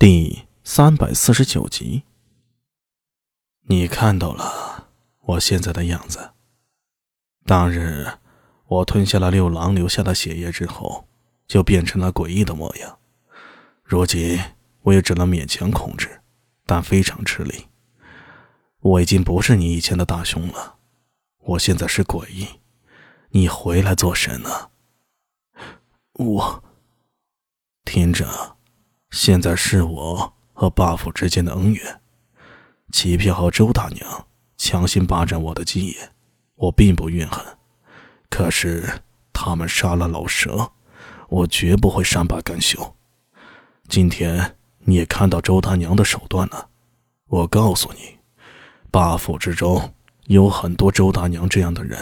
[0.00, 2.04] 第三百四十九集，
[3.62, 4.90] 你看到了
[5.22, 6.34] 我现在的样子。
[7.44, 8.06] 当日
[8.68, 11.08] 我吞下了六郎留下的血液之后，
[11.48, 12.96] 就变成了诡异的模样。
[13.82, 14.40] 如今
[14.82, 16.20] 我也只能勉强控制，
[16.64, 17.66] 但非常吃力。
[18.78, 20.76] 我已经不是你以前的大雄了，
[21.38, 22.46] 我现在是诡异。
[23.30, 24.70] 你回来做甚呢？
[26.12, 26.62] 我
[27.84, 28.57] 听着。
[29.18, 32.00] 现在是我和霸府之间的恩怨，
[32.92, 36.10] 齐票和周大娘强行霸占我的基业，
[36.54, 37.44] 我并不怨恨。
[38.30, 38.88] 可是
[39.32, 40.70] 他们杀了老蛇，
[41.28, 42.94] 我绝不会善罢甘休。
[43.88, 46.68] 今天你也看到周大娘的手段了，
[47.26, 48.18] 我告诉你，
[48.92, 49.92] 霸府之中
[50.26, 52.00] 有很多周大娘这样的人，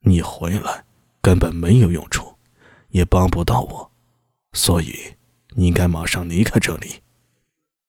[0.00, 0.84] 你回来
[1.22, 2.34] 根本没有用处，
[2.90, 3.90] 也帮不到我，
[4.52, 4.94] 所以。
[5.54, 7.00] 你应该马上离开这里。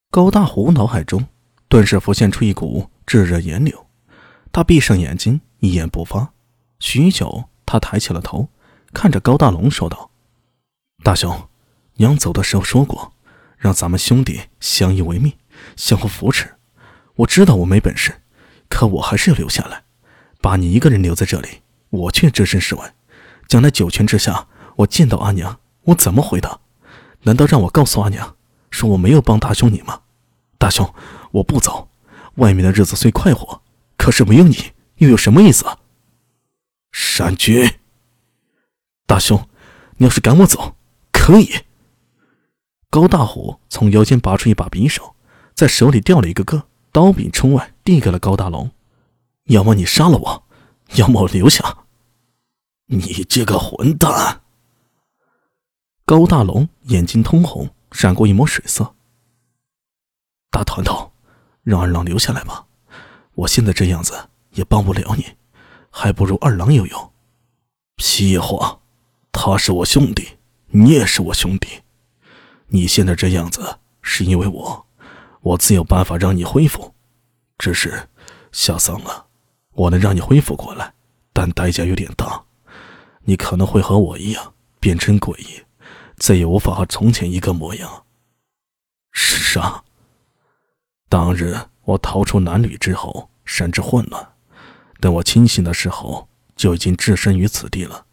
[0.09, 1.27] 高大虎脑海中
[1.67, 3.87] 顿时浮现出一股炙热炎流，
[4.51, 6.31] 他闭上眼睛，一言不发。
[6.79, 8.49] 许久，他抬起了头，
[8.93, 10.11] 看着高大龙说道
[11.03, 11.49] ：“大雄，
[11.95, 13.13] 娘走的时候说过，
[13.57, 15.33] 让咱们兄弟相依为命，
[15.75, 16.55] 相互扶持。
[17.15, 18.21] 我知道我没本事，
[18.69, 19.83] 可我还是要留下来，
[20.41, 22.93] 把你一个人留在这里，我却置身事外。
[23.47, 26.59] 将来九泉之下，我见到阿娘，我怎么回答？”
[27.25, 28.35] 难道让我告诉阿娘，
[28.71, 30.01] 说我没有帮大兄你吗？
[30.57, 30.93] 大兄，
[31.31, 31.89] 我不走。
[32.35, 33.61] 外面的日子虽快活，
[33.97, 35.65] 可是没有你又有什么意思？
[36.91, 37.79] 山君，
[39.07, 39.47] 大兄，
[39.97, 40.75] 你要是赶我走，
[41.11, 41.49] 可以。
[42.89, 45.15] 高大虎从腰间拔出一把匕首，
[45.53, 48.69] 在手里掉了一个个，刀柄冲外，递给了高大龙。
[49.45, 50.43] 要么你杀了我，
[50.95, 51.85] 要么我留下。
[52.87, 54.41] 你这个混蛋！
[56.07, 58.93] 高大龙眼睛通红，闪过一抹水色。
[60.51, 61.11] 大团头，
[61.63, 62.67] 让二郎留下来吧。
[63.33, 65.25] 我现在这样子也帮不了你，
[65.89, 67.11] 还不如二郎有用。
[67.95, 68.81] 屁话，
[69.31, 70.37] 他是我兄弟，
[70.67, 71.81] 你也是我兄弟。
[72.67, 74.85] 你现在这样子是因为我，
[75.41, 76.93] 我自有办法让你恢复。
[77.57, 78.09] 只是
[78.51, 79.25] 小桑啊，
[79.73, 80.93] 我能让你恢复过来，
[81.33, 82.43] 但代价有点大。
[83.23, 85.64] 你可能会和我一样变成鬼。
[86.17, 88.03] 再也无法和从前一个模样。
[89.11, 89.83] 是啊，
[91.07, 94.27] 当日我逃出南吕之后，神志混乱，
[94.99, 98.05] 等我清醒的时候，就已经置身于此地了。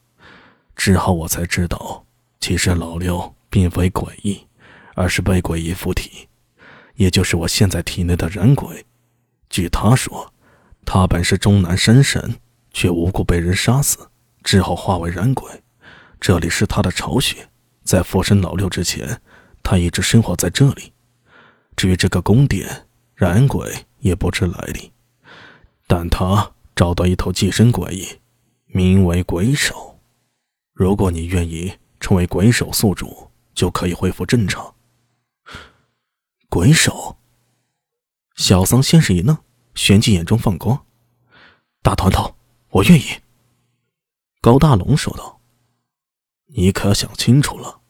[0.76, 2.04] 之后我才知道，
[2.40, 4.46] 其实老六并非诡异，
[4.94, 6.28] 而是被诡异附体，
[6.94, 8.84] 也就是我现在体内的人鬼。
[9.50, 10.32] 据他说，
[10.84, 12.36] 他本是终南山神，
[12.72, 14.08] 却无故被人杀死，
[14.42, 15.50] 之后化为人鬼。
[16.20, 17.48] 这里是他的巢穴。
[17.84, 19.20] 在附身老六之前，
[19.62, 20.92] 他一直生活在这里。
[21.76, 24.92] 至于这个宫殿，燃鬼也不知来历，
[25.86, 28.06] 但他找到一头寄生鬼异，
[28.66, 30.00] 名为鬼手。
[30.72, 34.74] 如果你愿意成为鬼手宿主，就可以恢复正常。
[36.48, 37.16] 鬼手，
[38.36, 39.36] 小桑先是一愣，
[39.74, 40.86] 旋即眼中放光。
[41.82, 42.34] 大团头，
[42.70, 43.04] 我愿意。
[44.40, 45.41] 高大龙说道。
[46.54, 47.80] 你可想清楚了？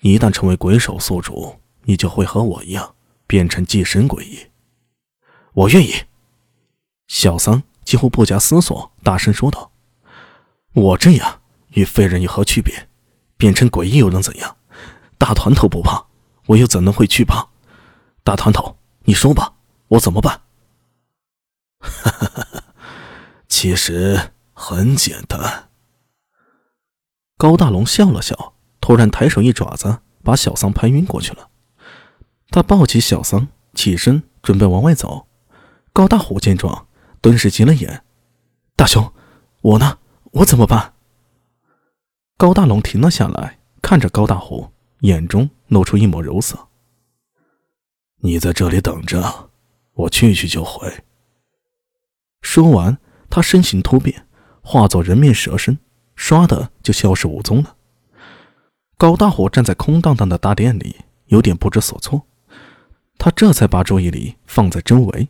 [0.00, 2.94] 你一旦成为鬼手宿主，你就会和我一样
[3.26, 4.46] 变成寄生鬼异。
[5.52, 5.92] 我愿意。
[7.08, 9.72] 小桑几乎不假思索，大声说道
[10.74, 12.88] ：“我这样与废人有何区别？
[13.36, 14.56] 变成鬼异又能怎样？
[15.16, 16.06] 大团头不怕，
[16.46, 17.48] 我又怎能会惧怕？
[18.22, 19.54] 大团头，你说吧，
[19.88, 20.42] 我怎么办？”
[21.80, 22.62] 哈 哈
[23.48, 25.67] 其实很简单。
[27.38, 31.48] 高大龙笑了笑，突然抬手一爪子把小桑拍晕过去了。
[32.50, 35.28] 他抱起小桑，起身准备往外走。
[35.92, 36.88] 高大虎见状，
[37.20, 38.02] 顿时急了眼
[38.74, 39.12] ：“大兄，
[39.62, 39.98] 我呢？
[40.32, 40.94] 我怎么办？”
[42.36, 44.72] 高大龙停了下来，看着高大虎，
[45.02, 46.68] 眼中露出一抹柔色
[48.22, 49.50] ：“你在这里等着，
[49.94, 51.04] 我去去就回。”
[52.42, 52.98] 说完，
[53.30, 54.26] 他身形突变，
[54.60, 55.78] 化作人面蛇身。
[56.18, 57.76] 唰的就消失无踪了。
[58.96, 62.26] 高大虎站在空荡荡的大殿里，有点不知所措。
[63.16, 65.28] 他这才把注意力放在周围，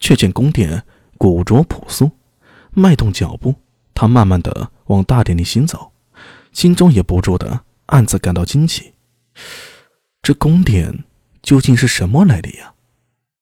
[0.00, 0.82] 却见宫殿
[1.18, 2.10] 古拙朴素。
[2.72, 3.54] 迈动脚步，
[3.94, 5.92] 他慢慢的往大殿里行走，
[6.52, 8.94] 心中也不住的暗自感到惊奇。
[10.22, 11.04] 这宫殿
[11.42, 12.73] 究竟是什么来历呀？